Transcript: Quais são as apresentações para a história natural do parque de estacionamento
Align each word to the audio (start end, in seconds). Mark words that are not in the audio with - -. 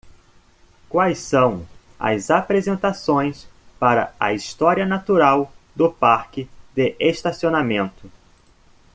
Quais 0.89 1.19
são 1.19 1.63
as 1.99 2.31
apresentações 2.31 3.47
para 3.79 4.11
a 4.19 4.33
história 4.33 4.83
natural 4.83 5.53
do 5.75 5.91
parque 5.93 6.49
de 6.75 6.95
estacionamento 6.99 8.11